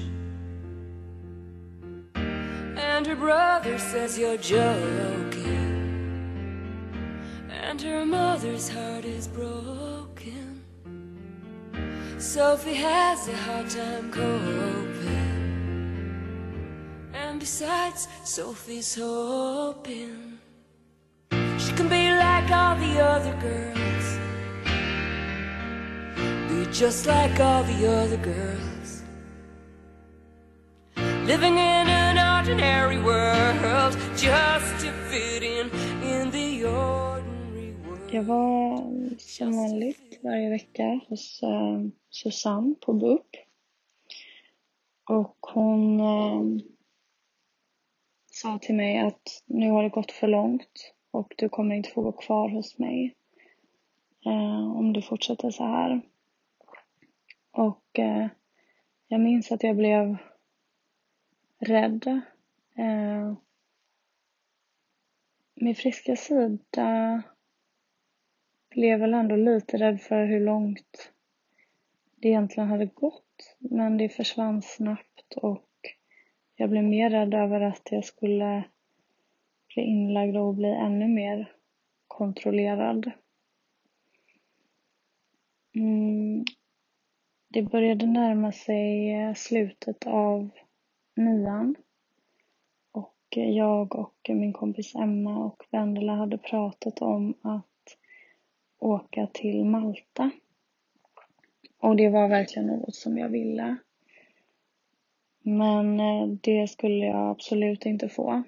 And 2.77 3.07
her 3.07 3.15
brother 3.15 3.79
says 3.79 4.19
you're 4.19 4.37
joking. 4.37 5.73
And 7.49 7.81
her 7.81 8.05
mother's 8.05 8.69
heart 8.69 9.05
is 9.05 9.27
broken. 9.27 10.63
Sophie 12.19 12.75
has 12.75 13.27
a 13.27 13.35
hard 13.35 13.69
time 13.71 14.11
coping. 14.11 15.33
And 17.15 17.39
besides, 17.39 18.07
Sophie's 18.23 18.93
hoping 18.93 20.32
can 21.75 21.89
be 21.89 22.13
like 22.13 22.51
all 22.51 22.75
the 22.75 22.99
other 22.99 23.33
girls. 23.41 24.05
Be 26.49 26.71
just 26.71 27.07
like 27.07 27.39
all 27.39 27.63
the 27.63 27.87
other 27.87 28.17
girls. 28.17 29.03
Living 31.25 31.53
in 31.53 31.87
an 31.87 32.17
ordinary 32.37 32.99
world 33.01 33.97
just 34.15 34.71
to 34.81 34.91
fit 35.09 35.41
in 35.41 35.71
in 36.03 36.29
the 36.31 36.65
ordinary 36.65 37.73
world. 37.87 38.13
Jag 38.13 38.23
var 38.23 39.17
som 39.17 39.55
vanligt 39.55 40.19
varje 40.23 40.49
vecka 40.49 40.99
hos 41.09 41.43
eh, 41.43 41.81
Susanne 42.09 42.75
på 42.81 42.93
BUP. 42.93 43.27
Och 45.09 45.37
hon 45.41 45.99
eh, 45.99 46.65
sa 48.31 48.59
till 48.59 48.75
mig 48.75 48.99
att 48.99 49.43
nu 49.45 49.71
har 49.71 49.83
det 49.83 49.89
gått 49.89 50.11
för 50.11 50.27
långt 50.27 50.92
och 51.13 51.33
du 51.37 51.49
kommer 51.49 51.75
inte 51.75 51.89
få 51.89 52.01
gå 52.01 52.11
kvar 52.11 52.49
hos 52.49 52.79
mig 52.79 53.15
eh, 54.25 54.77
om 54.77 54.93
du 54.93 55.01
fortsätter 55.01 55.51
så 55.51 55.63
här. 55.63 56.01
Och 57.51 57.99
eh, 57.99 58.27
jag 59.07 59.21
minns 59.21 59.51
att 59.51 59.63
jag 59.63 59.75
blev 59.75 60.17
rädd. 61.59 62.07
Eh, 62.75 63.33
min 65.55 65.75
friska 65.75 66.15
sida 66.15 67.23
blev 68.69 68.99
väl 68.99 69.13
ändå 69.13 69.35
lite 69.35 69.77
rädd 69.77 70.01
för 70.01 70.25
hur 70.25 70.39
långt 70.39 71.11
det 72.15 72.27
egentligen 72.27 72.69
hade 72.69 72.85
gått. 72.85 73.55
Men 73.59 73.97
det 73.97 74.09
försvann 74.09 74.61
snabbt 74.61 75.33
och 75.35 75.69
jag 76.55 76.69
blev 76.69 76.83
mer 76.83 77.09
rädd 77.09 77.33
över 77.33 77.61
att 77.61 77.87
jag 77.91 78.05
skulle 78.05 78.63
bli 79.75 79.83
inlagd 79.83 80.37
och 80.37 80.55
bli 80.55 80.69
ännu 80.69 81.07
mer 81.07 81.51
kontrollerad. 82.07 83.11
Mm. 85.75 86.45
det 87.49 87.61
började 87.61 88.05
närma 88.05 88.51
sig 88.51 89.13
eh, 89.13 89.33
slutet 89.33 90.07
av 90.07 90.49
nian 91.15 91.75
och 92.91 93.17
eh, 93.35 93.49
jag 93.49 93.95
och 93.95 94.29
min 94.29 94.53
kompis 94.53 94.95
Emma 94.95 95.45
och 95.45 95.63
Vendela 95.71 96.15
hade 96.15 96.37
pratat 96.37 97.01
om 97.01 97.33
att 97.41 97.97
åka 98.79 99.27
till 99.27 99.65
Malta. 99.65 100.31
Och 101.79 101.95
det 101.95 102.09
var 102.09 102.27
verkligen 102.27 102.67
något 102.67 102.95
som 102.95 103.17
jag 103.17 103.29
ville. 103.29 103.75
Men 105.41 105.99
eh, 105.99 106.27
det 106.27 106.67
skulle 106.67 107.05
jag 107.05 107.29
absolut 107.29 107.85
inte 107.85 108.09
få. 108.09 108.43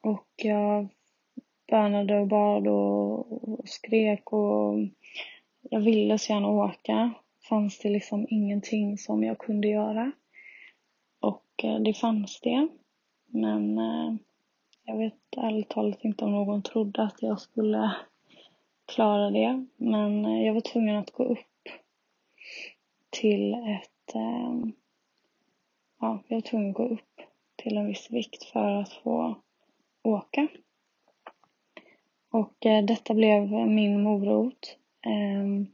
Och 0.00 0.28
jag 0.36 0.88
bönade 1.70 2.18
och 2.18 2.26
bad 2.26 2.66
och 2.68 3.68
skrek 3.68 4.32
och 4.32 4.74
jag 5.62 5.80
ville 5.80 6.18
så 6.18 6.32
gärna 6.32 6.48
åka. 6.48 7.12
Fanns 7.48 7.78
det 7.78 7.88
liksom 7.88 8.26
ingenting 8.30 8.98
som 8.98 9.24
jag 9.24 9.38
kunde 9.38 9.68
göra. 9.68 10.12
Och 11.20 11.64
eh, 11.64 11.80
det 11.80 11.94
fanns 11.94 12.40
det. 12.40 12.68
Men 13.26 13.78
eh, 13.78 14.14
jag 14.84 14.98
vet 14.98 15.14
ärligt 15.36 15.68
talat 15.68 16.04
inte 16.04 16.24
om 16.24 16.32
någon 16.32 16.62
trodde 16.62 17.02
att 17.02 17.22
jag 17.22 17.40
skulle 17.40 17.96
klara 18.86 19.30
det. 19.30 19.66
Men 19.76 20.26
eh, 20.26 20.46
jag 20.46 20.54
var 20.54 20.60
tvungen 20.60 20.96
att 20.96 21.10
gå 21.10 21.24
upp 21.24 21.68
till 23.10 23.54
ett... 23.54 24.14
Ja, 26.00 26.22
jag 26.28 26.36
var 26.36 26.40
tvungen 26.40 26.70
att 26.70 26.76
gå 26.76 26.88
upp 26.88 27.20
till 27.56 27.76
en 27.76 27.86
viss 27.86 28.10
vikt 28.10 28.44
för 28.44 28.70
att 28.70 28.92
få 28.92 29.34
åka. 30.08 30.48
Och 32.30 32.66
eh, 32.66 32.84
detta 32.84 33.14
blev 33.14 33.50
min 33.50 34.02
morot 34.02 34.76
ehm, 35.06 35.66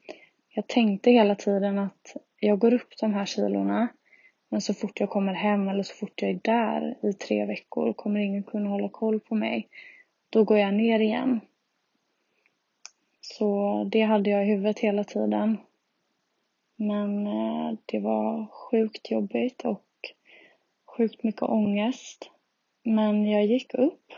jag 0.55 0.67
tänkte 0.67 1.11
hela 1.11 1.35
tiden 1.35 1.79
att 1.79 2.17
jag 2.41 2.59
går 2.59 2.75
upp 2.75 2.99
de 3.01 3.15
här 3.15 3.27
kilorna 3.27 3.89
men 4.49 4.61
så 4.61 4.75
fort 4.75 5.01
jag 5.01 5.11
kommer 5.11 5.33
hem 5.33 5.69
eller 5.69 5.83
så 5.83 5.95
fort 5.95 6.23
jag 6.23 6.31
är 6.31 6.41
där 6.43 6.99
i 7.03 7.13
tre 7.13 7.47
veckor 7.47 7.93
kommer 7.93 8.21
ingen 8.21 8.43
kunna 8.43 8.71
hålla 8.71 8.89
koll 8.89 9.21
på 9.21 9.35
mig. 9.35 9.69
Då 10.31 10.45
går 10.45 10.59
jag 10.59 10.75
ner 10.75 11.01
igen. 11.01 11.41
Så 13.21 13.85
det 13.93 14.01
hade 14.01 14.31
jag 14.31 14.45
i 14.47 14.51
huvudet 14.51 14.79
hela 14.79 15.05
tiden. 15.05 15.59
Men 16.77 17.27
eh, 17.27 17.73
det 17.87 18.01
var 18.01 18.47
sjukt 18.47 19.11
jobbigt 19.11 19.65
och 19.65 19.85
sjukt 20.97 21.23
mycket 21.23 21.43
ångest. 21.43 22.31
Men 22.83 23.31
jag 23.31 23.47
gick 23.47 23.75
upp 23.75 24.13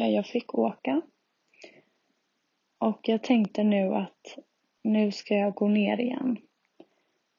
jag 0.00 0.26
fick 0.26 0.54
åka. 0.54 1.02
Och 2.78 3.00
jag 3.02 3.22
tänkte 3.22 3.62
nu 3.62 3.94
att 3.94 4.38
nu 4.82 5.12
ska 5.12 5.34
jag 5.34 5.54
gå 5.54 5.68
ner 5.68 6.00
igen. 6.00 6.38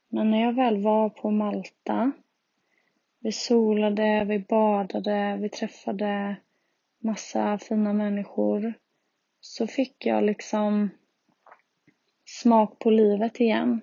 Men 0.10 0.32
när 0.32 0.42
jag 0.42 0.54
väl 0.54 0.84
var 0.84 1.10
på 1.10 1.32
Malta, 1.32 2.12
vi 3.20 3.32
solade, 3.32 4.24
vi 4.24 4.40
badade, 4.40 5.38
vi 5.42 5.50
träffade 5.50 6.36
massa 7.00 7.58
fina 7.58 7.94
människor, 7.94 8.74
så 9.40 9.68
fick 9.68 10.06
jag 10.06 10.24
liksom 10.24 10.90
smak 12.26 12.80
på 12.80 12.90
livet 12.90 13.40
igen. 13.40 13.82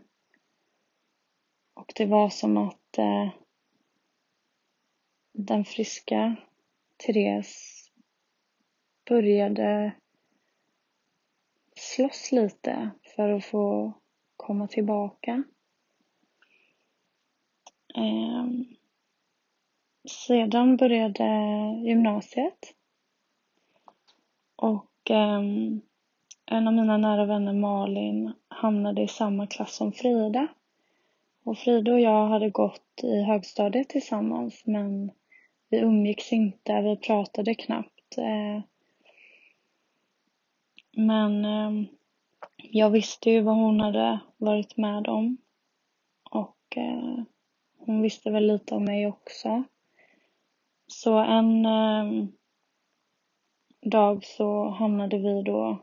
Och 1.75 1.93
det 1.97 2.07
var 2.07 2.29
som 2.29 2.57
att 2.57 2.99
eh, 2.99 3.31
den 5.33 5.65
friska 5.65 6.37
Therese 6.97 7.80
började 9.11 9.93
slåss 11.77 12.33
lite 12.33 12.91
för 13.17 13.29
att 13.29 13.45
få 13.45 13.93
komma 14.37 14.67
tillbaka. 14.67 15.43
Eh, 17.95 18.47
sedan 20.09 20.77
började 20.77 21.25
gymnasiet. 21.85 22.75
Och 24.57 25.11
eh, 25.11 25.41
en 26.47 26.69
av 26.69 26.75
mina 26.75 26.97
nära 26.97 27.25
vänner, 27.25 27.53
Malin, 27.53 28.33
hamnade 28.49 29.03
i 29.03 29.09
samma 29.09 29.47
klass 29.47 29.75
som 29.75 29.93
Frida. 29.93 30.49
Och 31.45 31.59
Frida 31.59 31.93
och 31.93 32.01
jag 32.01 32.27
hade 32.27 32.51
gått 32.51 33.01
i 33.03 33.23
högstadiet 33.23 33.89
tillsammans 33.89 34.63
men 34.67 35.11
vi 35.69 35.79
umgicks 35.79 36.33
inte, 36.33 36.81
vi 36.81 36.97
pratade 36.97 37.55
knappt. 37.55 38.19
Eh, 38.19 38.70
men 41.07 41.45
eh, 41.45 41.89
jag 42.57 42.91
visste 42.91 43.31
ju 43.31 43.41
vad 43.41 43.57
hon 43.57 43.81
hade 43.81 44.21
varit 44.37 44.77
med 44.77 45.09
om. 45.09 45.37
Och 46.31 46.77
eh, 46.77 47.23
hon 47.79 48.03
visste 48.03 48.31
väl 48.31 48.47
lite 48.47 48.75
om 48.75 48.85
mig 48.85 49.07
också. 49.07 49.63
Så 50.87 51.19
en 51.19 51.67
eh, 51.67 52.27
dag 53.83 54.25
så 54.25 54.69
hamnade 54.69 55.19
vi 55.19 55.43
då 55.43 55.79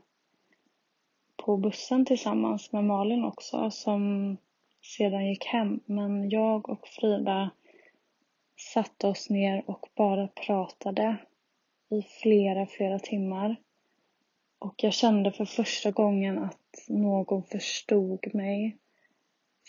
på 1.36 1.58
bussen 1.58 2.06
tillsammans 2.06 2.72
med 2.72 2.84
Malin 2.84 3.24
också 3.24 3.72
som 3.72 4.38
sedan 4.82 5.28
gick 5.28 5.46
hem. 5.46 5.80
Men 5.86 6.30
jag 6.30 6.70
och 6.70 6.88
Frida 6.88 7.50
satte 8.74 9.08
oss 9.08 9.30
ner 9.30 9.64
och 9.68 9.90
bara 9.96 10.28
pratade 10.28 11.18
i 11.90 12.02
flera, 12.02 12.66
flera 12.66 13.00
timmar. 13.00 13.56
Och 14.60 14.84
jag 14.84 14.94
kände 14.94 15.32
för 15.32 15.46
första 15.46 15.92
gången 15.92 16.38
att 16.40 16.86
någon 16.88 17.44
förstod 17.44 18.36
mig. 18.36 18.78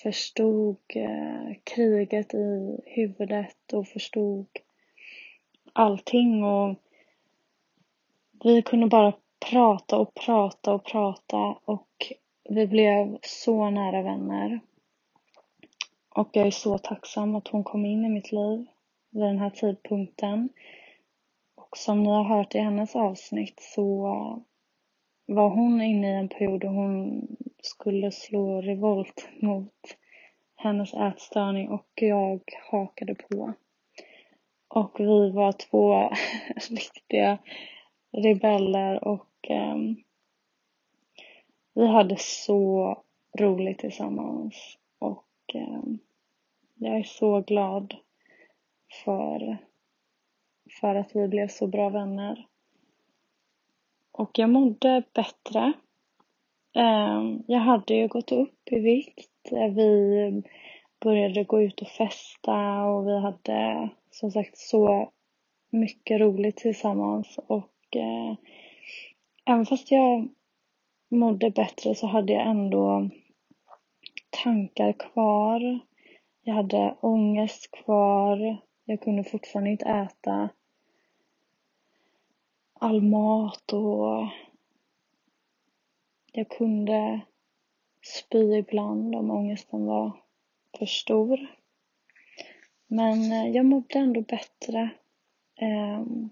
Förstod 0.02 0.76
eh, 0.94 1.54
kriget 1.64 2.34
i 2.34 2.78
huvudet 2.86 3.72
och 3.72 3.88
förstod 3.88 4.46
allting 5.72 6.44
och 6.44 6.76
vi 8.44 8.62
kunde 8.62 8.86
bara 8.86 9.12
prata 9.50 9.98
och 9.98 10.14
prata 10.14 10.74
och 10.74 10.84
prata 10.84 11.36
och 11.64 12.12
vi 12.48 12.66
blev 12.66 13.18
så 13.22 13.70
nära 13.70 14.02
vänner. 14.02 14.60
Och 16.10 16.28
jag 16.32 16.46
är 16.46 16.50
så 16.50 16.78
tacksam 16.78 17.34
att 17.34 17.48
hon 17.48 17.64
kom 17.64 17.86
in 17.86 18.04
i 18.04 18.08
mitt 18.08 18.32
liv 18.32 18.66
vid 19.10 19.22
den 19.22 19.38
här 19.38 19.50
tidpunkten. 19.50 20.48
Och 21.54 21.76
som 21.76 22.02
ni 22.02 22.10
har 22.10 22.24
hört 22.24 22.54
i 22.54 22.58
hennes 22.58 22.96
avsnitt 22.96 23.60
så 23.60 24.08
var 25.30 25.48
hon 25.48 25.82
inne 25.82 26.10
i 26.10 26.14
en 26.14 26.28
period 26.28 26.60
då 26.60 26.68
hon 26.68 27.26
skulle 27.62 28.10
slå 28.12 28.60
revolt 28.60 29.28
mot 29.40 29.96
hennes 30.56 30.94
ätstörning 30.94 31.68
och 31.68 31.88
jag 31.94 32.40
hakade 32.70 33.14
på. 33.14 33.52
Och 34.68 35.00
vi 35.00 35.30
var 35.30 35.52
två 35.52 36.10
riktiga 36.70 37.38
rebeller 38.12 39.04
och 39.04 39.50
um, 39.50 40.02
vi 41.74 41.86
hade 41.86 42.16
så 42.18 42.96
roligt 43.38 43.78
tillsammans 43.78 44.78
och 44.98 45.54
um, 45.54 45.98
jag 46.74 46.98
är 46.98 47.02
så 47.02 47.40
glad 47.40 47.94
för, 49.04 49.58
för 50.80 50.94
att 50.94 51.16
vi 51.16 51.28
blev 51.28 51.48
så 51.48 51.66
bra 51.66 51.88
vänner. 51.88 52.46
Och 54.18 54.30
jag 54.38 54.50
mådde 54.50 55.02
bättre. 55.14 55.72
Ehm, 56.76 57.42
jag 57.46 57.60
hade 57.60 57.94
ju 57.94 58.08
gått 58.08 58.32
upp 58.32 58.58
i 58.70 58.78
vikt. 58.78 59.48
Vi 59.50 60.42
började 61.00 61.44
gå 61.44 61.62
ut 61.62 61.82
och 61.82 61.88
festa 61.88 62.84
och 62.84 63.08
vi 63.08 63.20
hade 63.20 63.88
som 64.10 64.30
sagt 64.30 64.58
så 64.58 65.12
mycket 65.70 66.20
roligt 66.20 66.56
tillsammans 66.56 67.38
och 67.46 67.96
eh, 67.96 68.34
även 69.46 69.66
fast 69.66 69.90
jag 69.90 70.28
mådde 71.10 71.50
bättre 71.50 71.94
så 71.94 72.06
hade 72.06 72.32
jag 72.32 72.46
ändå 72.46 73.10
tankar 74.44 74.92
kvar. 74.92 75.78
Jag 76.42 76.54
hade 76.54 76.96
ångest 77.00 77.70
kvar. 77.70 78.56
Jag 78.84 79.00
kunde 79.00 79.24
fortfarande 79.24 79.70
inte 79.70 79.86
äta 79.86 80.48
all 82.80 83.02
mat 83.02 83.72
och 83.72 84.28
jag 86.32 86.48
kunde 86.48 87.20
spy 88.02 88.54
ibland 88.54 89.14
om 89.14 89.30
ångesten 89.30 89.86
var 89.86 90.22
för 90.78 90.86
stor. 90.86 91.46
Men 92.86 93.32
eh, 93.32 93.48
jag 93.48 93.66
mådde 93.66 93.98
ändå 93.98 94.20
bättre. 94.20 94.90
Ehm, 95.56 96.30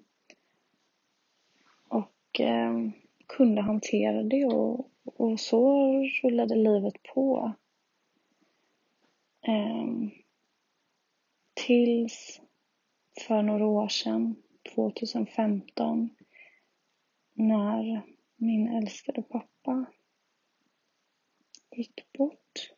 och 1.88 2.40
ehm, 2.40 2.92
kunde 3.26 3.62
hantera 3.62 4.22
det 4.22 4.44
och, 4.44 4.90
och 5.04 5.40
så 5.40 5.92
rullade 6.22 6.54
livet 6.54 7.02
på. 7.14 7.52
Ehm, 9.42 10.10
tills 11.54 12.40
för 13.26 13.42
några 13.42 13.66
år 13.66 13.88
sedan, 13.88 14.36
2015, 14.74 16.10
när 17.36 18.02
min 18.36 18.68
älskade 18.68 19.22
pappa 19.22 19.86
gick 21.70 22.12
bort. 22.12 22.76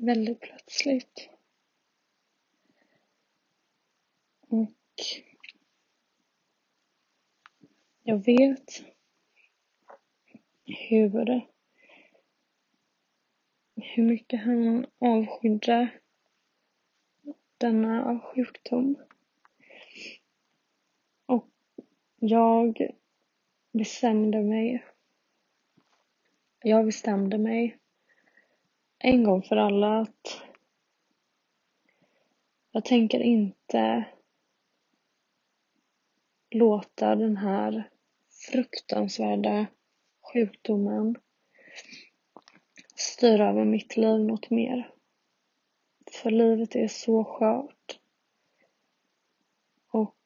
väldigt 0.00 0.40
plötsligt. 0.40 1.30
Och 4.40 4.72
jag 8.02 8.24
vet 8.24 8.84
hur, 10.64 11.42
hur 13.76 14.02
mycket 14.02 14.40
han 14.40 14.86
avskydde 14.98 16.00
denna 17.58 18.20
sjukdom. 18.20 18.96
Och 21.26 21.50
jag 22.20 22.90
bestämde 23.72 24.42
mig. 24.42 24.84
Jag 26.62 26.84
bestämde 26.84 27.38
mig 27.38 27.78
en 28.98 29.24
gång 29.24 29.42
för 29.42 29.56
alla 29.56 30.00
att 30.00 30.42
jag 32.70 32.84
tänker 32.84 33.20
inte 33.20 34.04
låta 36.50 37.16
den 37.16 37.36
här 37.36 37.90
fruktansvärda 38.50 39.66
sjukdomen 40.32 41.16
styra 42.96 43.48
över 43.48 43.64
mitt 43.64 43.96
liv 43.96 44.20
något 44.20 44.50
mer. 44.50 44.94
För 46.12 46.30
livet 46.30 46.76
är 46.76 46.88
så 46.88 47.24
skört. 47.24 47.98
Och 49.90 50.16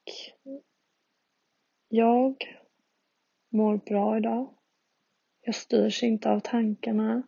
jag 1.94 2.56
mår 3.48 3.76
bra 3.76 4.16
idag. 4.16 4.54
Jag 5.40 5.54
styrs 5.54 6.02
inte 6.02 6.30
av 6.30 6.40
tankarna. 6.40 7.22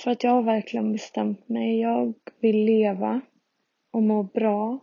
För 0.00 0.10
att 0.10 0.24
jag 0.24 0.30
har 0.30 0.42
verkligen 0.42 0.92
bestämt 0.92 1.48
mig. 1.48 1.80
Jag 1.80 2.14
vill 2.40 2.64
leva 2.64 3.20
och 3.90 4.02
må 4.02 4.22
bra. 4.22 4.78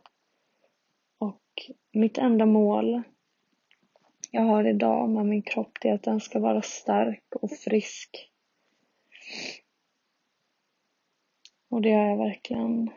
Och 1.17 1.41
mitt 1.91 2.17
enda 2.17 2.45
mål 2.45 3.01
jag 4.31 4.41
har 4.41 4.67
idag 4.67 5.09
med 5.09 5.25
min 5.25 5.41
kropp 5.41 5.77
det 5.81 5.89
är 5.89 5.93
att 5.93 6.03
den 6.03 6.19
ska 6.19 6.39
vara 6.39 6.61
stark 6.61 7.35
och 7.35 7.51
frisk. 7.51 8.31
Och 11.69 11.81
det 11.81 11.91
har 11.91 12.05
jag 12.05 12.17
verkligen 12.17 12.89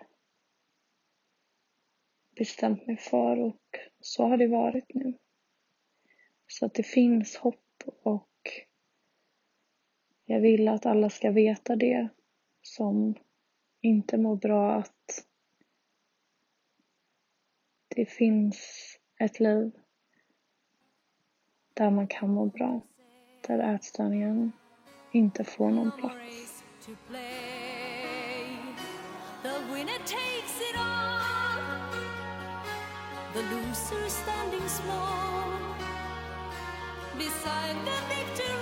bestämt 2.42 2.86
mig 2.86 2.96
för 2.96 3.38
och 3.38 3.78
så 4.00 4.26
har 4.26 4.36
det 4.36 4.48
varit 4.48 4.94
nu. 4.94 5.18
Så 6.46 6.66
att 6.66 6.74
det 6.74 6.82
finns 6.82 7.36
hopp 7.36 7.82
och 8.02 8.28
jag 10.24 10.40
vill 10.40 10.68
att 10.68 10.86
alla 10.86 11.10
ska 11.10 11.30
veta 11.30 11.76
det 11.76 12.08
som 12.62 13.14
inte 13.80 14.18
mår 14.18 14.36
bra 14.36 14.74
att 14.74 15.26
det 17.88 18.06
finns 18.06 18.58
ett 19.20 19.40
liv 19.40 19.72
där 21.74 21.90
man 21.90 22.06
kan 22.06 22.30
må 22.30 22.46
bra. 22.46 22.80
Där 23.46 23.74
ätstörningen 23.74 24.52
inte 25.12 25.44
får 25.44 25.70
någon 25.70 25.90
plats. 25.90 26.64
The 33.34 33.40
loser 33.44 34.08
standing 34.10 34.68
small 34.68 35.58
beside 37.16 37.76
the 37.86 37.98
victory 38.14 38.61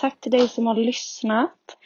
Tack 0.00 0.20
till 0.20 0.32
dig 0.32 0.48
som 0.48 0.66
har 0.66 0.74
lyssnat. 0.74 1.76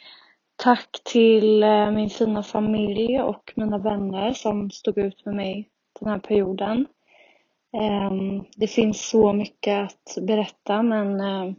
Tack 0.55 1.01
till 1.03 1.63
eh, 1.63 1.91
min 1.91 2.09
fina 2.09 2.43
familj 2.43 3.21
och 3.21 3.53
mina 3.55 3.77
vänner 3.77 4.33
som 4.33 4.71
stod 4.71 4.97
ut 4.97 5.25
med 5.25 5.35
mig 5.35 5.69
den 5.99 6.09
här 6.09 6.19
perioden. 6.19 6.87
Ehm, 7.73 8.43
det 8.55 8.67
finns 8.67 9.09
så 9.09 9.33
mycket 9.33 9.79
att 9.83 10.25
berätta 10.25 10.83
men 10.83 11.19
eh, 11.19 11.53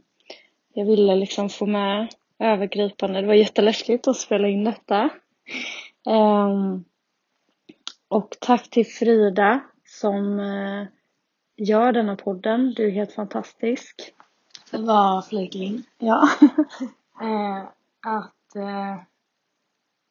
jag 0.75 0.87
ville 0.87 1.15
liksom 1.15 1.49
få 1.49 1.67
med 1.67 2.09
övergripande. 2.39 3.21
Det 3.21 3.27
var 3.27 3.35
jätteläskigt 3.35 4.09
att 4.09 4.17
spela 4.17 4.49
in 4.49 4.65
detta. 4.65 5.11
Ehm, 6.09 6.85
och 8.09 8.37
tack 8.41 8.71
till 8.71 8.87
Frida 8.87 9.61
som 9.85 10.41
eh, 10.41 10.87
gör 11.57 11.93
denna 11.93 12.17
podden. 12.17 12.75
Du 12.77 12.87
är 12.87 12.91
helt 12.91 13.13
fantastisk. 13.13 14.13
Det 14.71 14.79
var 14.79 15.23
flygling. 15.23 15.85
Ja. 15.99 16.29
eh, 17.21 17.69
att 18.01 18.57
eh, 18.57 19.03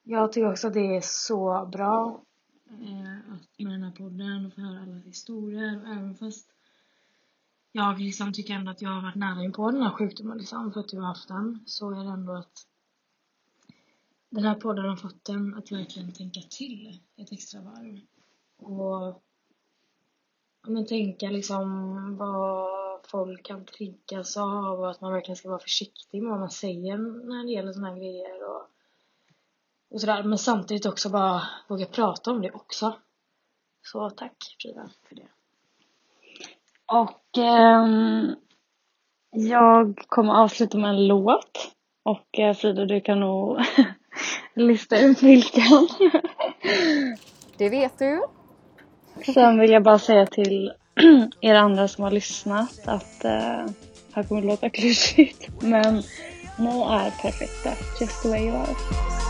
jag 0.03 0.31
tycker 0.31 0.51
också 0.51 0.67
att 0.67 0.73
det 0.73 0.95
är 0.97 1.01
så 1.01 1.69
bra 1.71 2.21
eh, 2.69 3.33
att 3.33 3.59
med 3.59 3.73
den 3.73 3.83
här 3.83 3.91
podden 3.91 4.45
och 4.45 4.53
få 4.53 4.61
höra 4.61 4.81
alla 4.81 4.95
historier. 4.95 5.81
Och 5.81 5.87
även 5.87 6.15
fast 6.15 6.49
jag 7.71 7.99
liksom 7.99 8.33
tycker 8.33 8.53
ändå 8.53 8.71
att 8.71 8.81
jag 8.81 8.89
har 8.89 9.01
varit 9.01 9.15
nära 9.15 9.43
in 9.43 9.51
på 9.51 9.71
den 9.71 9.81
här 9.81 9.91
sjukdomen 9.91 10.37
liksom, 10.37 10.73
för 10.73 10.79
att 10.79 10.89
du 10.89 10.99
har 10.99 11.07
haft 11.07 11.27
den, 11.27 11.63
så 11.65 11.91
är 11.91 12.03
det 12.03 12.09
ändå 12.09 12.33
att 12.33 12.67
den 14.29 14.43
här 14.43 14.55
podden 14.55 14.85
har 14.85 14.95
fått 14.95 15.29
en 15.29 15.55
att 15.55 15.71
verkligen 15.71 16.13
tänka 16.13 16.39
till 16.49 16.99
ett 17.15 17.31
extra 17.31 17.61
varv. 17.61 17.99
Och 18.57 19.23
men 20.67 20.85
tänka 20.85 21.29
liksom 21.29 22.17
vad 22.17 22.84
folk 23.07 23.45
kan 23.45 23.65
triggas 23.65 24.37
av 24.37 24.79
och 24.79 24.89
att 24.89 25.01
man 25.01 25.13
verkligen 25.13 25.35
ska 25.35 25.49
vara 25.49 25.59
försiktig 25.59 26.21
med 26.21 26.31
vad 26.31 26.39
man 26.39 26.49
säger 26.49 26.97
när 27.27 27.43
det 27.45 27.51
gäller 27.51 27.73
sådana 27.73 27.89
här 27.89 27.97
grejer 27.97 28.49
och, 28.49 28.61
och 29.91 30.01
sådär. 30.01 30.23
Men 30.23 30.37
samtidigt 30.37 30.85
också 30.85 31.09
bara 31.09 31.41
våga 31.67 31.85
prata 31.85 32.31
om 32.31 32.41
det 32.41 32.51
också. 32.51 32.95
Så 33.81 34.09
tack 34.09 34.35
Frida 34.61 34.89
för 35.07 35.15
det. 35.15 35.27
Och 36.85 37.37
eh, 37.37 37.85
jag 39.31 40.03
kommer 40.07 40.33
avsluta 40.33 40.77
med 40.77 40.89
en 40.89 41.07
låt. 41.07 41.71
Och 42.03 42.39
eh, 42.39 42.53
Frida 42.53 42.85
du 42.85 43.01
kan 43.01 43.19
nog 43.19 43.59
lista 44.53 44.99
ut 44.99 45.23
vilken. 45.23 45.87
det 47.57 47.69
vet 47.69 47.99
du. 47.99 48.23
Sen 49.33 49.59
vill 49.59 49.71
jag 49.71 49.83
bara 49.83 49.99
säga 49.99 50.25
till 50.25 50.73
er 51.41 51.55
andra 51.55 51.87
som 51.87 52.03
har 52.03 52.11
lyssnat 52.11 52.87
att 52.87 53.25
uh, 53.25 53.71
här 54.13 54.23
kommer 54.27 54.41
det 54.41 54.47
låta 54.47 54.69
klyschigt 54.69 55.49
men 55.61 56.03
ni 56.59 56.81
är 56.81 57.21
perfekta, 57.21 57.69
just 57.99 58.21
the 58.21 58.29
way 58.29 58.47
you 58.47 58.55
are. 58.55 59.24